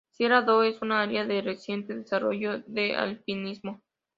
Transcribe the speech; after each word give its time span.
Sierra 0.09 0.39
Adobe 0.39 0.69
es 0.69 0.81
un 0.81 0.93
área 0.93 1.25
de 1.25 1.43
reciente 1.43 1.93
desarrollo 1.95 2.63
de 2.65 2.95
alpinismo. 2.95 3.83